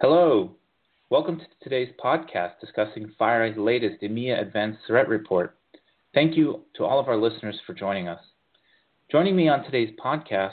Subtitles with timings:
[0.00, 0.52] Hello.
[1.10, 5.56] Welcome to today's podcast discussing FireEye's latest EMEA Advanced Threat Report.
[6.14, 8.20] Thank you to all of our listeners for joining us.
[9.10, 10.52] Joining me on today's podcast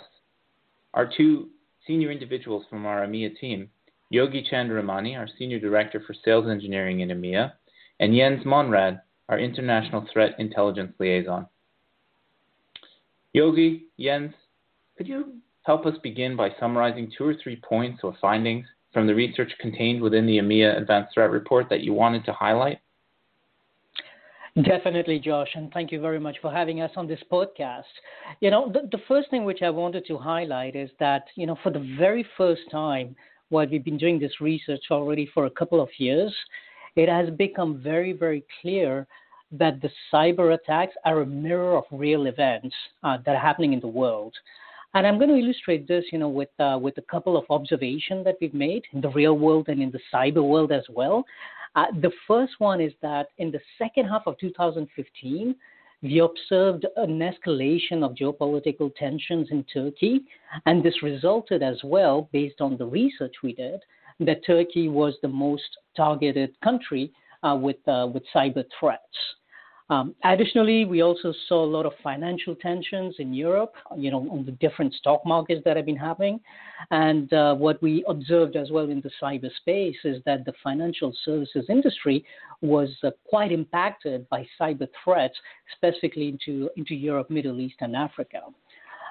[0.96, 1.50] are two
[1.86, 3.70] senior individuals from our EMEA team,
[4.10, 7.52] Yogi Chandiramani, our Senior Director for Sales Engineering in EMEA,
[8.00, 9.00] and Jens Monrad,
[9.30, 11.46] our International Threat Intelligence Liaison.
[13.34, 14.34] Yogi, Jens,
[14.98, 18.66] could you help us begin by summarizing two or three points or findings
[18.96, 22.80] from the research contained within the EMEA Advanced Threat Report that you wanted to highlight?
[24.64, 27.84] Definitely, Josh, and thank you very much for having us on this podcast.
[28.40, 31.58] You know, the, the first thing which I wanted to highlight is that, you know,
[31.62, 33.18] for the very first time,
[33.50, 36.34] while we've been doing this research already for a couple of years,
[36.96, 39.06] it has become very, very clear
[39.52, 43.82] that the cyber attacks are a mirror of real events uh, that are happening in
[43.82, 44.34] the world.
[44.96, 48.24] And I'm going to illustrate this, you know, with uh, with a couple of observations
[48.24, 51.26] that we've made in the real world and in the cyber world as well.
[51.76, 55.54] Uh, the first one is that in the second half of 2015,
[56.02, 60.22] we observed an escalation of geopolitical tensions in Turkey,
[60.66, 63.82] and this resulted as well, based on the research we did,
[64.22, 67.12] that Turkey was the most targeted country
[67.44, 69.02] uh, with uh, with cyber threats.
[69.90, 74.44] Um, additionally, we also saw a lot of financial tensions in Europe, you know, on
[74.44, 76.40] the different stock markets that have been happening.
[76.90, 81.66] And uh, what we observed as well in the cyberspace is that the financial services
[81.70, 82.26] industry
[82.62, 85.36] was uh, quite impacted by cyber threats,
[85.76, 88.42] specifically into, into Europe, Middle East, and Africa.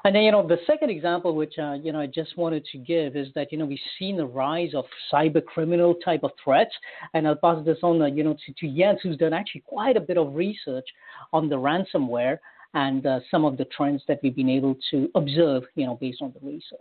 [0.05, 2.79] And then, you know, the second example, which uh, you know I just wanted to
[2.79, 6.75] give, is that you know we've seen the rise of cyber criminal type of threats,
[7.15, 9.97] and I'll pass this on, uh, you know, to, to Jens, who's done actually quite
[9.97, 10.87] a bit of research
[11.33, 12.39] on the ransomware
[12.75, 16.21] and uh, some of the trends that we've been able to observe, you know, based
[16.21, 16.81] on the research.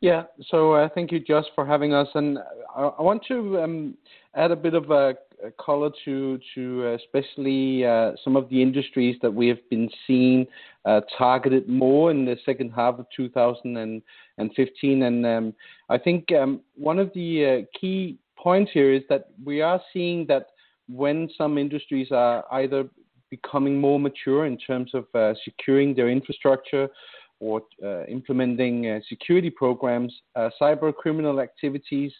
[0.00, 2.38] Yeah, so uh, thank you, Josh, for having us, and
[2.76, 3.94] I, I want to um,
[4.34, 5.16] add a bit of a
[5.58, 10.46] color to to uh, especially uh, some of the industries that we have been seeing
[10.86, 15.02] uh, targeted more in the second half of 2015.
[15.02, 15.54] And um,
[15.88, 20.46] I think um, one of the key points here is that we are seeing that
[20.88, 22.88] when some industries are either
[23.30, 26.88] becoming more mature in terms of uh, securing their infrastructure
[27.40, 30.14] or uh, implementing uh, security programs,
[30.60, 32.12] cyber criminal activities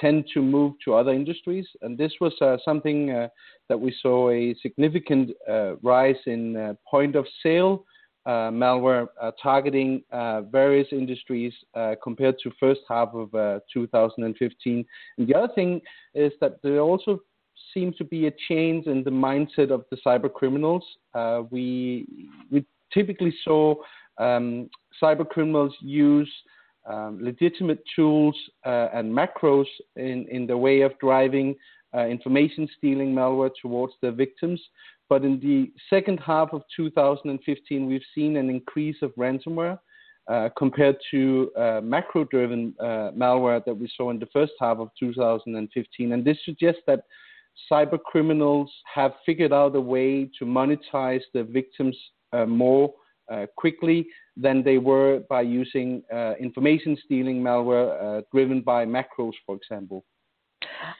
[0.00, 1.66] tend to move to other industries.
[1.82, 3.28] And this was uh, something uh,
[3.68, 7.95] that we saw a significant uh, rise in uh, point of sale uh,
[8.26, 10.02] malware uh, targeting
[10.50, 11.52] various industries
[12.02, 13.30] compared to first half of
[13.72, 14.84] 2015.
[15.18, 15.80] And the other thing
[16.14, 17.20] is that there also
[17.72, 20.84] seems to be a change in the mindset of the cyber criminals.
[21.50, 22.06] we
[22.92, 23.74] typically saw
[24.18, 24.70] um,
[25.02, 26.32] cyber criminals use
[26.86, 29.66] um, legitimate tools uh, and macros
[29.96, 31.54] in, the way of driving
[31.94, 34.60] uh, information stealing malware towards their victims.
[35.08, 39.78] But in the second half of 2015, we've seen an increase of ransomware
[40.28, 44.78] uh, compared to uh, macro driven uh, malware that we saw in the first half
[44.78, 46.12] of 2015.
[46.12, 47.04] And this suggests that
[47.70, 51.96] cyber criminals have figured out a way to monetize their victims
[52.46, 52.92] more
[53.56, 54.06] quickly
[54.36, 56.02] than they were by using
[56.38, 60.04] information stealing malware driven by macros, for example.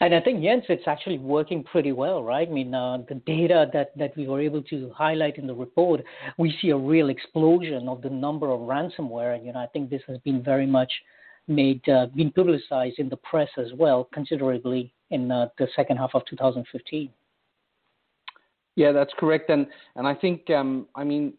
[0.00, 2.48] And I think, Jens, it's actually working pretty well, right?
[2.48, 6.02] I mean, uh, the data that, that we were able to highlight in the report,
[6.38, 9.36] we see a real explosion of the number of ransomware.
[9.36, 10.92] And, you know, I think this has been very much
[11.48, 16.10] made, uh, been publicized in the press as well, considerably in uh, the second half
[16.14, 17.10] of 2015.
[18.76, 19.48] Yeah, that's correct.
[19.50, 21.32] And, and I think, um, I mean,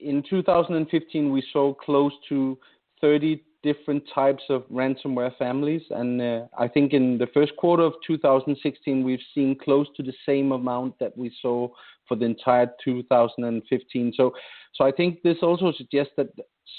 [0.00, 2.58] in 2015, we saw close to
[3.00, 7.94] 30 different types of ransomware families, and uh, I think in the first quarter of
[8.06, 11.68] 2016, we've seen close to the same amount that we saw
[12.08, 14.12] for the entire 2015.
[14.16, 14.32] So,
[14.74, 16.28] so I think this also suggests that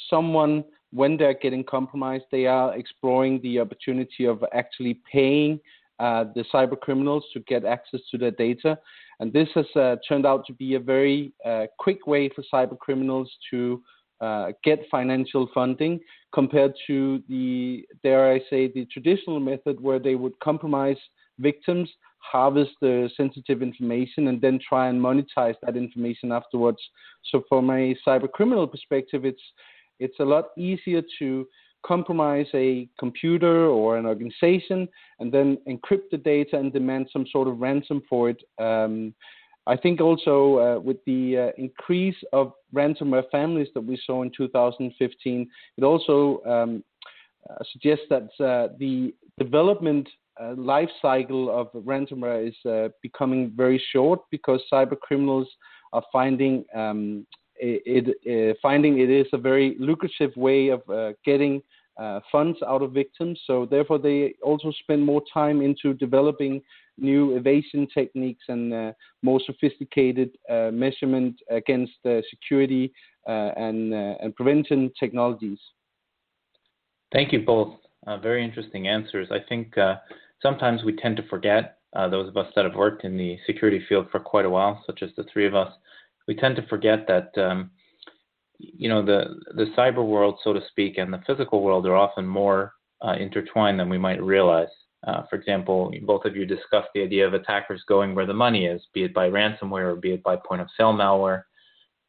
[0.09, 5.59] someone, when they're getting compromised, they are exploring the opportunity of actually paying
[5.99, 8.77] uh, the cyber criminals to get access to their data.
[9.19, 12.77] And this has uh, turned out to be a very uh, quick way for cyber
[12.77, 13.83] criminals to
[14.21, 15.99] uh, get financial funding
[16.33, 20.97] compared to the, dare I say, the traditional method where they would compromise
[21.39, 21.89] victims,
[22.19, 26.79] harvest the sensitive information, and then try and monetize that information afterwards.
[27.31, 29.41] So, from a cyber criminal perspective, it's
[29.99, 31.47] it's a lot easier to
[31.85, 34.87] compromise a computer or an organization
[35.19, 38.41] and then encrypt the data and demand some sort of ransom for it.
[38.59, 39.13] Um,
[39.67, 44.31] I think also uh, with the uh, increase of ransomware families that we saw in
[44.35, 46.83] 2015, it also um,
[47.71, 48.29] suggests that
[48.79, 50.09] the development
[50.55, 55.47] life cycle of ransomware is becoming very short because cyber criminals
[55.93, 57.27] are finding um,
[57.57, 60.81] it, it finding it is a very lucrative way of
[61.23, 61.61] getting
[62.01, 63.39] uh, funds out of victims.
[63.45, 66.61] So therefore, they also spend more time into developing
[67.01, 71.93] new evasion techniques and uh, more sophisticated uh, measurement against
[72.29, 72.93] security
[73.27, 75.59] and and prevention technologies.
[77.11, 77.75] Thank you both.
[78.21, 79.27] very interesting answers.
[79.31, 79.75] I think
[80.41, 83.83] sometimes we tend to forget uh, those of us that have worked in the security
[83.87, 85.73] field for quite a while, such as the three of us,
[86.27, 87.71] we tend to forget that um,
[88.57, 92.25] you know the the cyber world, so to speak, and the physical world are often
[92.25, 94.69] more uh, intertwined than we might realize.
[95.05, 98.65] Uh, for example, both of you discussed the idea of attackers going where the money
[98.65, 101.43] is, be it by ransomware or be it by point of sale malware.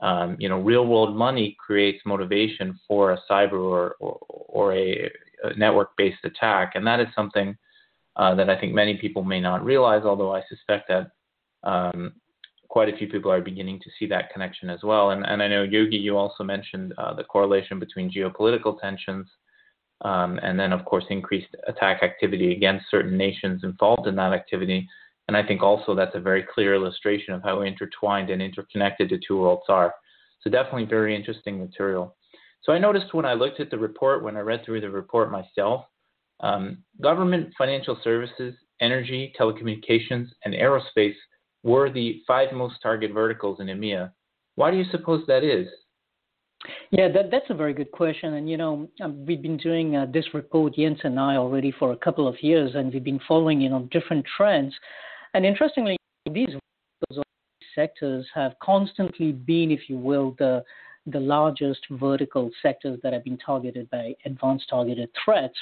[0.00, 5.10] Um, you know, real world money creates motivation for a cyber or, or, or a,
[5.44, 6.72] a network based attack.
[6.74, 7.56] And that is something
[8.16, 11.12] uh, that I think many people may not realize, although I suspect that
[11.62, 12.12] um,
[12.68, 15.10] quite a few people are beginning to see that connection as well.
[15.10, 19.28] And, and I know, Yogi, you also mentioned uh, the correlation between geopolitical tensions
[20.02, 24.88] um, and then, of course, increased attack activity against certain nations involved in that activity.
[25.28, 29.20] And I think also that's a very clear illustration of how intertwined and interconnected the
[29.26, 29.94] two worlds are.
[30.42, 32.16] So, definitely very interesting material.
[32.62, 35.30] So, I noticed when I looked at the report, when I read through the report
[35.30, 35.84] myself,
[36.40, 41.14] um, government, financial services, energy, telecommunications, and aerospace
[41.62, 44.10] were the five most target verticals in EMEA.
[44.56, 45.68] Why do you suppose that is?
[46.90, 48.34] Yeah, that, that's a very good question.
[48.34, 51.92] And, you know, um, we've been doing uh, this report, Jens and I, already for
[51.92, 54.72] a couple of years, and we've been following, you know, different trends.
[55.34, 55.96] And interestingly,
[56.30, 56.50] these
[57.74, 60.62] sectors have constantly been, if you will, the
[61.06, 65.56] the largest vertical sectors that have been targeted by advanced targeted threats.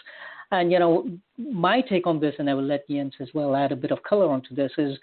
[0.51, 1.09] And you know,
[1.39, 4.03] my take on this, and I will let Jens as well add a bit of
[4.03, 4.99] color onto this, is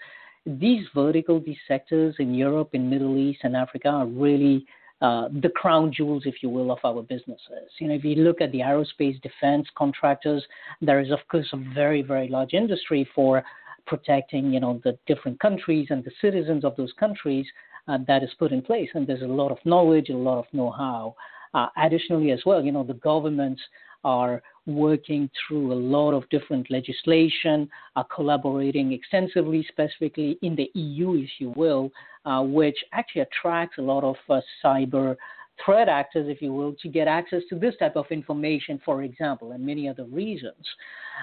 [0.46, 4.64] these vertical, these sectors in Europe, in Middle East, and Africa are really
[5.00, 7.70] the crown jewels, if you will, of our businesses.
[7.78, 10.44] You know, if you look at the aerospace defense contractors,
[10.80, 13.42] there is of course a very, very large industry for
[13.86, 17.46] protecting, you know, the different countries and the citizens of those countries
[17.88, 20.44] uh, that is put in place, and there's a lot of knowledge, a lot of
[20.52, 21.14] know-how.
[21.54, 23.62] Uh, additionally, as well, you know, the governments
[24.04, 31.14] are working through a lot of different legislation, are collaborating extensively, specifically in the EU,
[31.14, 31.90] if you will,
[32.26, 35.16] uh, which actually attracts a lot of uh, cyber
[35.64, 39.52] threat actors, if you will, to get access to this type of information, for example,
[39.52, 40.64] and many other reasons.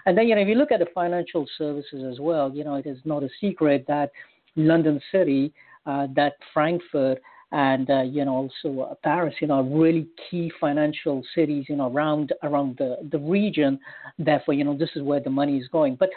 [0.05, 2.75] And then, you know, if you look at the financial services as well, you know,
[2.75, 4.11] it is not a secret that
[4.55, 5.53] London City,
[5.85, 11.23] uh, that Frankfurt, and uh, you know also uh, Paris, you know, really key financial
[11.33, 13.79] cities, you know, around around the the region.
[14.17, 15.95] Therefore, you know, this is where the money is going.
[15.95, 16.09] But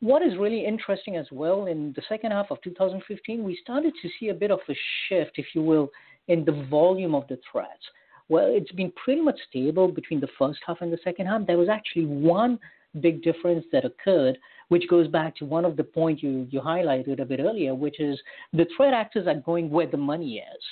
[0.00, 4.08] what is really interesting as well in the second half of 2015, we started to
[4.18, 4.74] see a bit of a
[5.08, 5.90] shift, if you will,
[6.28, 7.84] in the volume of the threats.
[8.28, 11.46] Well, it's been pretty much stable between the first half and the second half.
[11.46, 12.58] There was actually one
[13.00, 14.38] big difference that occurred,
[14.68, 18.00] which goes back to one of the points you, you highlighted a bit earlier, which
[18.00, 18.20] is
[18.52, 20.62] the threat actors are going where the money is.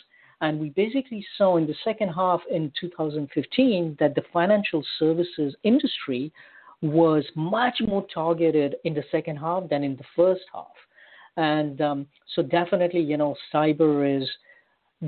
[0.41, 6.33] And we basically saw in the second half in 2015 that the financial services industry
[6.83, 10.67] was much more targeted in the second half than in the first half.
[11.37, 14.29] And um, so, definitely, you know, cyber is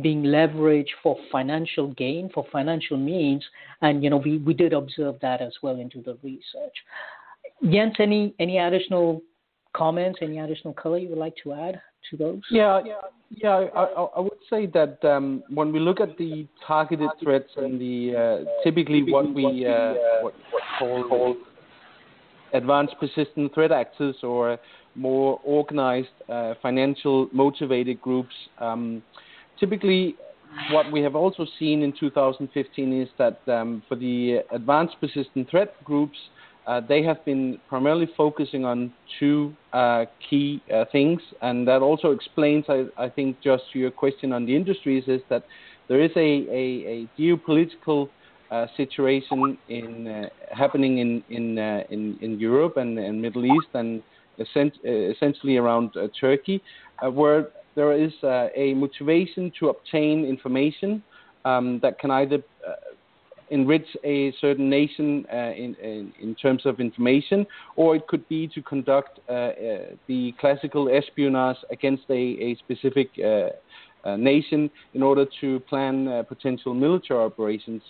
[0.03, 3.45] being leveraged for financial gain, for financial means.
[3.83, 6.75] And, you know, we, we did observe that as well into the research.
[7.71, 9.23] Jens, any, any additional
[9.75, 11.81] comments, any additional color you would like to add?
[12.11, 12.41] to those?
[12.51, 13.67] Yeah, yeah, yeah.
[13.75, 18.45] I, I would say that um, when we look at the targeted threats and the
[18.45, 20.35] uh, typically what we uh, what,
[20.79, 21.37] what call
[22.53, 24.59] advanced persistent threat actors or
[24.95, 28.35] more organized uh, financial motivated groups.
[28.59, 29.03] Um,
[29.59, 30.17] typically,
[30.71, 35.83] what we have also seen in 2015 is that um, for the advanced persistent threat
[35.85, 36.17] groups,
[36.67, 42.11] uh, they have been primarily focusing on two uh, key uh, things, and that also
[42.11, 45.45] explains, I, I, think, just your question on the industries, is that
[45.89, 48.09] there is a, a, a geopolitical
[48.51, 53.69] uh, situation in uh, happening in in, uh, in, in Europe and, and Middle East,
[53.75, 54.03] and
[54.39, 56.63] essentially around Turkey,
[57.13, 61.03] where there is a motivation to obtain information
[61.45, 62.43] um, that can either
[63.51, 68.49] enrich a certain nation uh, in, in, in, terms of information, or it could be
[68.49, 69.53] to conduct uh, uh,
[70.09, 73.51] the classical espionage against a, a specific uh,
[74.05, 77.83] uh, nation in order to plan uh, potential military operations.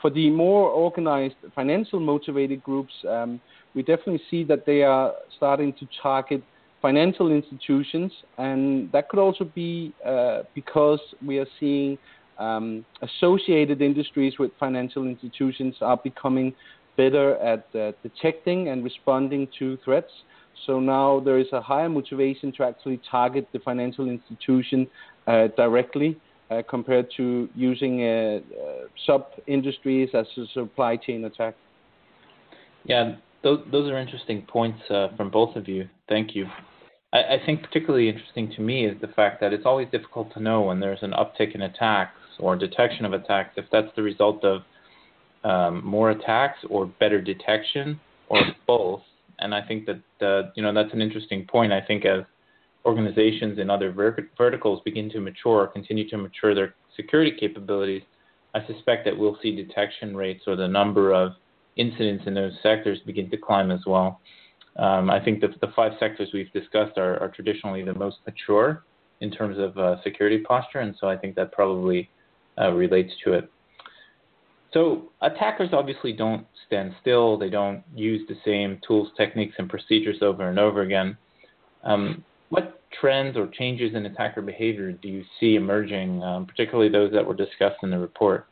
[0.00, 3.40] for the more organized, financial motivated groups, um,
[3.74, 6.42] we definitely see that they are starting to target
[6.82, 11.96] financial institutions, and that could also be uh, because we are seeing
[12.38, 16.52] um, associated industries with financial institutions are becoming
[16.96, 20.10] better at uh, detecting and responding to threats.
[20.66, 24.86] So now there is a higher motivation to actually target the financial institution
[25.26, 26.20] uh, directly
[26.50, 31.54] uh, compared to using uh, uh, sub industries as a supply chain attack.
[32.84, 35.88] Yeah, those, those are interesting points from both of you.
[36.08, 36.46] Thank you.
[37.12, 40.40] I, I, think particularly interesting to me is the fact that it's always difficult to
[40.40, 44.44] know when there's an uptick in attacks or detection of attacks if that's the result
[44.44, 44.62] of
[45.44, 49.02] um, more attacks or better detection or both.
[49.38, 51.72] And I think that uh, you know that's an interesting point.
[51.72, 52.22] I think as
[52.84, 58.02] organizations in other ver- verticals begin to mature, continue to mature their security capabilities,
[58.54, 61.32] I suspect that we'll see detection rates or the number of
[61.76, 64.20] incidents in those sectors begin to climb as well.
[64.76, 68.84] Um, I think that the five sectors we've discussed are, are traditionally the most mature
[69.20, 72.10] in terms of uh, security posture, and so I think that probably
[72.58, 73.50] uh, relates to it.
[74.72, 77.36] So attackers obviously don't stand still.
[77.36, 81.16] They don't use the same tools, techniques, and procedures over and over again.
[81.84, 87.12] Um, what trends or changes in attacker behavior do you see emerging, um, particularly those
[87.12, 88.46] that were discussed in the report?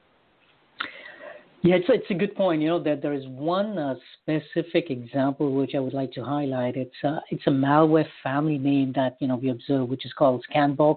[1.63, 2.63] Yeah, it's, it's a good point.
[2.63, 6.75] You know that there is one uh, specific example which I would like to highlight.
[6.75, 10.43] It's uh, it's a malware family name that you know we observe, which is called
[10.51, 10.97] Scanbox.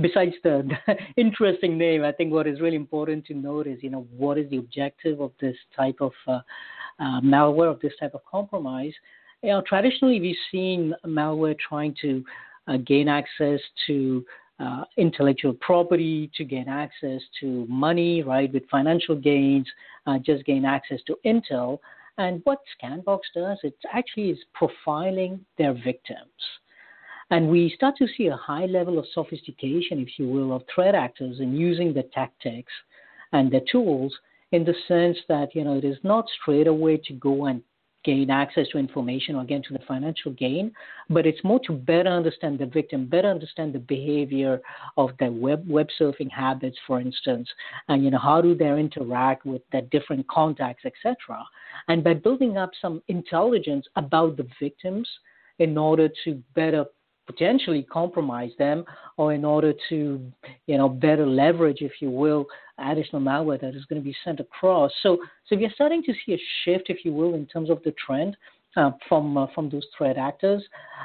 [0.00, 3.90] Besides the, the interesting name, I think what is really important to note is you
[3.90, 6.40] know what is the objective of this type of uh,
[7.00, 8.92] uh malware of this type of compromise.
[9.42, 12.24] You know, traditionally we've seen malware trying to
[12.68, 14.24] uh, gain access to
[14.58, 19.66] uh, intellectual property, to gain access to money, right, with financial gains,
[20.06, 21.78] uh, just gain access to intel.
[22.18, 26.30] And what Scanbox does, it actually is profiling their victims.
[27.30, 30.94] And we start to see a high level of sophistication, if you will, of threat
[30.94, 32.72] actors in using the tactics
[33.32, 34.16] and the tools
[34.52, 37.62] in the sense that, you know, it is not straight away to go and
[38.06, 40.72] gain access to information or again to the financial gain,
[41.10, 44.60] but it's more to better understand the victim, better understand the behavior
[44.96, 47.48] of their web web surfing habits, for instance,
[47.88, 51.44] and you know how do they interact with their different contacts, etc.
[51.88, 55.08] And by building up some intelligence about the victims
[55.58, 56.84] in order to better
[57.26, 58.84] potentially compromise them
[59.16, 60.20] or in order to
[60.66, 62.46] you know better leverage if you will
[62.78, 64.92] additional malware that is going to be sent across.
[65.02, 65.18] So
[65.48, 68.36] so we're starting to see a shift if you will in terms of the trend
[68.76, 70.62] uh, from uh, from those threat actors.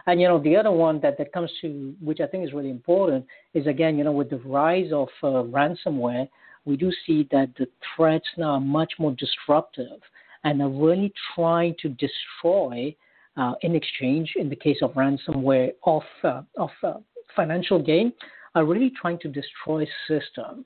[0.07, 2.69] And you know the other one that that comes to which i think is really
[2.69, 6.27] important is again you know with the rise of uh, ransomware
[6.65, 9.99] we do see that the threats now are much more disruptive
[10.43, 12.95] and are really trying to destroy
[13.37, 16.93] uh, in exchange, in the case of ransomware, of, uh, of uh,
[17.35, 18.13] financial gain,
[18.55, 20.65] are really trying to destroy systems.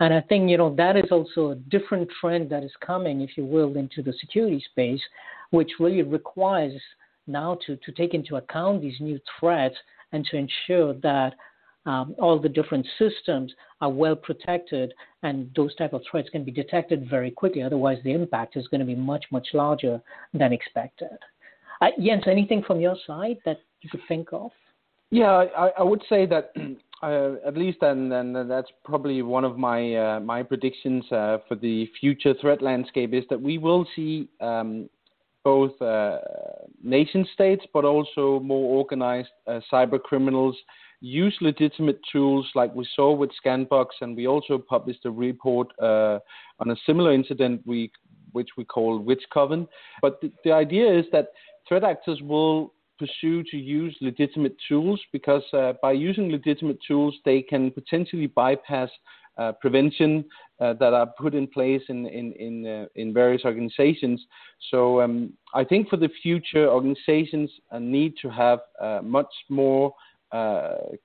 [0.00, 3.36] And I think you know that is also a different trend that is coming, if
[3.36, 5.02] you will, into the security space,
[5.50, 6.80] which really requires
[7.26, 9.76] now to, to take into account these new threats
[10.12, 11.34] and to ensure that
[11.84, 16.50] um, all the different systems are well protected and those type of threats can be
[16.50, 17.62] detected very quickly.
[17.62, 20.00] Otherwise, the impact is going to be much, much larger
[20.32, 21.18] than expected.
[21.80, 24.50] Uh, Jens, anything from your side that you could think of?
[25.10, 26.52] Yeah, I, I would say that
[27.02, 31.54] uh, at least, and, and that's probably one of my uh, my predictions uh, for
[31.54, 34.88] the future threat landscape is that we will see um,
[35.44, 36.18] both uh,
[36.82, 40.56] nation states, but also more organized uh, cyber criminals
[41.00, 46.18] use legitimate tools like we saw with Scanbox, and we also published a report uh,
[46.58, 47.90] on a similar incident we
[48.32, 49.66] which we call Witch Coven.
[50.02, 51.28] But the, the idea is that
[51.68, 57.42] threat actors will pursue to use legitimate tools because uh, by using legitimate tools, they
[57.42, 58.90] can potentially bypass
[59.38, 60.24] uh, prevention
[60.60, 64.20] uh, that are put in place in in in, uh, in various organizations.
[64.70, 69.94] So um, I think for the future, organizations uh, need to have uh, much more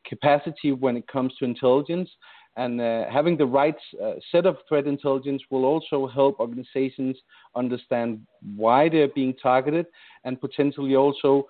[0.10, 2.10] capacity when it comes to intelligence.
[2.56, 7.18] And uh, having the right uh, set of threat intelligence will also help organizations
[7.56, 8.22] understand
[8.56, 9.88] why they're being targeted
[10.24, 11.48] and potentially also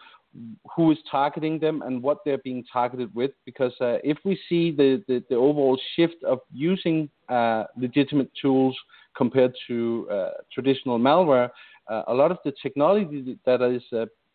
[0.76, 3.32] who is targeting them and what they're being targeted with.
[3.46, 8.76] Because uh, if we see the, the, the, overall shift of using uh, legitimate tools
[9.16, 11.50] compared to uh, traditional malware,
[11.88, 13.84] uh, a lot of the technology that is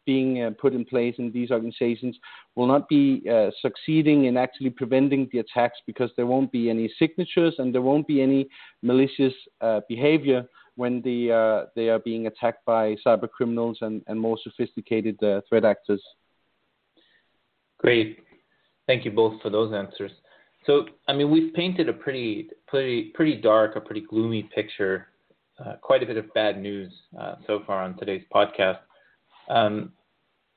[0.08, 2.16] being uh, put in place in these organizations
[2.56, 6.90] will not be uh, succeeding in actually preventing the attacks because there won't be any
[6.98, 8.48] signatures and there won't be any
[8.82, 10.46] malicious uh, behavior
[10.76, 15.42] when they uh, they are being attacked by cyber criminals and, and more sophisticated uh,
[15.46, 16.02] threat actors.
[17.76, 18.20] Great,
[18.86, 20.12] thank you both for those answers.
[20.64, 25.08] So, I mean, we've painted a pretty, pretty, pretty dark, a pretty gloomy picture.
[25.62, 26.92] Uh, quite a bit of bad news
[27.46, 28.78] so far on today's podcast.
[29.48, 29.92] Um,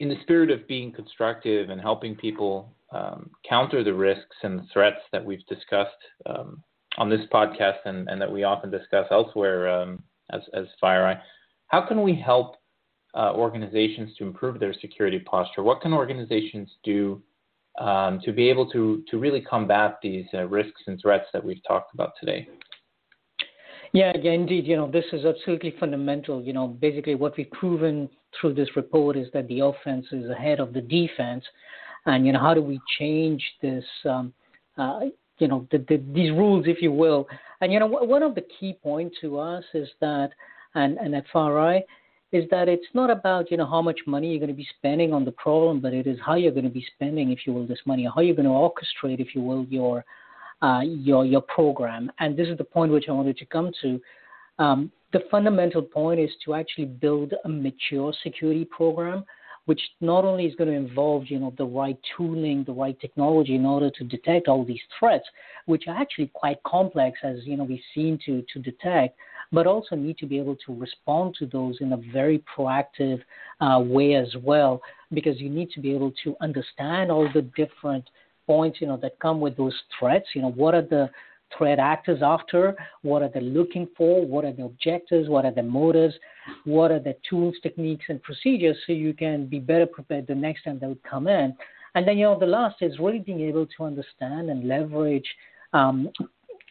[0.01, 4.99] in the spirit of being constructive and helping people um, counter the risks and threats
[5.11, 5.91] that we've discussed
[6.25, 6.63] um,
[6.97, 10.03] on this podcast and, and, that we often discuss elsewhere um,
[10.33, 11.21] as, as FireEye,
[11.67, 12.55] how can we help
[13.13, 15.61] uh, organizations to improve their security posture?
[15.61, 17.21] What can organizations do
[17.79, 21.61] um, to be able to, to really combat these uh, risks and threats that we've
[21.67, 22.47] talked about today?
[23.93, 24.65] Yeah, yeah, indeed.
[24.65, 26.41] You know, this is absolutely fundamental.
[26.41, 30.59] You know, basically what we've proven through this report is that the offense is ahead
[30.59, 31.43] of the defense,
[32.05, 33.83] and you know, how do we change this?
[34.05, 34.33] Um,
[34.77, 35.01] uh,
[35.39, 37.27] you know, the, the, these rules, if you will.
[37.59, 40.29] And you know, one of the key points to us is that,
[40.75, 41.81] and and at FireEye,
[42.31, 45.11] is that it's not about you know how much money you're going to be spending
[45.11, 47.67] on the problem, but it is how you're going to be spending, if you will,
[47.67, 50.05] this money, how you're going to orchestrate, if you will, your
[50.61, 52.11] uh, your your program.
[52.19, 54.01] And this is the point which I wanted to come to.
[54.59, 59.25] Um, the fundamental point is to actually build a mature security program,
[59.65, 63.55] which not only is going to involve you know the right tooling, the right technology
[63.55, 65.25] in order to detect all these threats,
[65.65, 69.17] which are actually quite complex, as you know we've seen to to detect,
[69.51, 73.19] but also need to be able to respond to those in a very proactive
[73.59, 74.81] uh, way as well,
[75.13, 78.05] because you need to be able to understand all the different
[78.51, 80.27] points, you know, that come with those threats.
[80.35, 81.09] You know, what are the
[81.57, 82.75] threat actors after?
[83.01, 84.25] What are they looking for?
[84.33, 85.29] What are the objectives?
[85.29, 86.15] What are the motives?
[86.65, 90.63] What are the tools, techniques, and procedures so you can be better prepared the next
[90.63, 91.55] time they would come in?
[91.95, 95.29] And then, you know, the last is really being able to understand and leverage
[95.71, 96.09] um,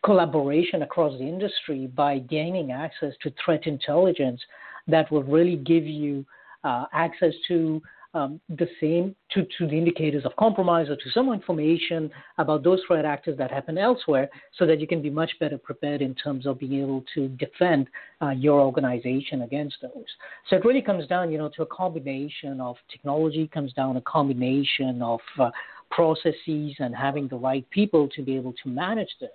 [0.05, 4.41] collaboration across the industry by gaining access to threat intelligence
[4.87, 6.27] that will really give you
[6.65, 7.81] uh, access to
[8.15, 12.81] um, the same to, to the indicators of compromise or to some information about those
[12.87, 16.47] threat actors that happen elsewhere so that you can be much better prepared in terms
[16.47, 17.89] of being able to defend
[18.21, 20.07] uh, your organization against those.
[20.49, 24.03] So it really comes down, you know, to a combination of technology, comes down a
[24.03, 25.51] combination of uh,
[25.91, 29.31] processes and having the right people to be able to manage this.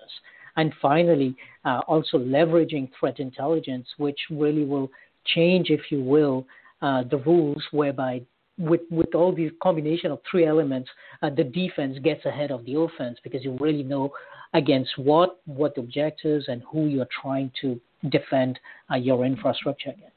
[0.57, 1.35] And finally,
[1.65, 4.89] uh, also leveraging threat intelligence, which really will
[5.25, 6.45] change, if you will,
[6.81, 8.21] uh, the rules whereby
[8.57, 10.89] with with all these combination of three elements,
[11.21, 14.11] uh, the defense gets ahead of the offense because you really know
[14.53, 18.57] against what, what the objectives, and who you're trying to defend
[18.89, 20.11] uh, your infrastructure against.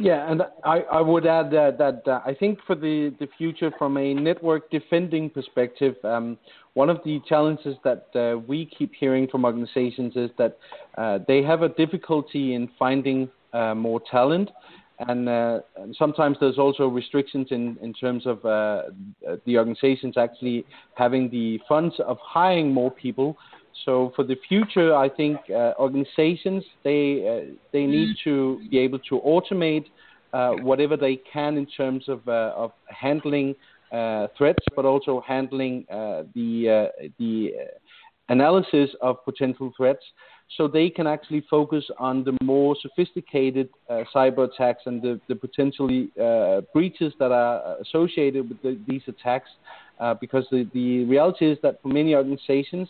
[0.00, 3.72] Yeah, and I, I would add that, that uh, I think for the, the future,
[3.76, 6.38] from a network defending perspective, um,
[6.74, 10.56] one of the challenges that uh, we keep hearing from organizations is that
[10.96, 14.50] uh, they have a difficulty in finding uh, more talent
[15.06, 15.60] and, uh,
[15.96, 18.82] sometimes there's also restrictions in, in terms of uh,
[19.46, 23.36] the organizations actually having the funds of hiring more people.
[23.84, 28.98] So for the future, I think uh, organizations they uh, they need to be able
[29.10, 29.86] to automate
[30.32, 33.54] uh, whatever they can in terms of uh, of handling
[34.36, 37.52] threats, but also handling the the
[38.28, 40.04] analysis of potential threats
[40.56, 45.34] so they can actually focus on the more sophisticated uh, cyber attacks and the, the
[45.34, 49.50] potentially uh, breaches that are associated with the, these attacks.
[50.00, 52.88] Uh, because the, the reality is that for many organizations,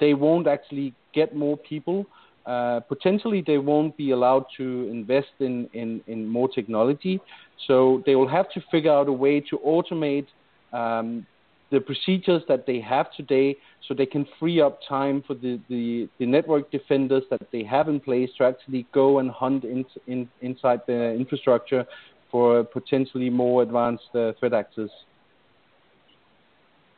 [0.00, 2.06] they won't actually get more people.
[2.46, 7.20] Uh, potentially, they won't be allowed to invest in, in, in more technology.
[7.66, 10.26] So they will have to figure out a way to automate
[10.72, 11.26] um,
[11.74, 13.56] the procedures that they have today
[13.86, 17.88] so they can free up time for the, the, the network defenders that they have
[17.88, 21.84] in place to actually go and hunt in, in, inside the infrastructure
[22.30, 24.90] for potentially more advanced uh, threat actors.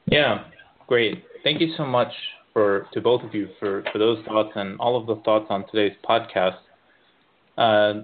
[0.06, 0.44] Yeah,
[0.86, 1.24] great.
[1.42, 2.12] Thank you so much
[2.52, 5.64] for to both of you for, for those thoughts and all of the thoughts on
[5.70, 6.58] today's podcast.
[7.58, 8.02] Uh,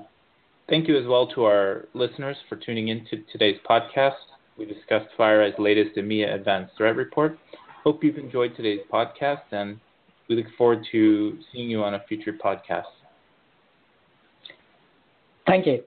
[0.69, 4.13] thank you as well to our listeners for tuning in to today's podcast.
[4.62, 7.37] We discussed FireEye's latest EMEA Advanced Threat Report.
[7.83, 9.81] Hope you've enjoyed today's podcast, and
[10.29, 12.85] we look forward to seeing you on a future podcast.
[15.48, 15.83] Thank you.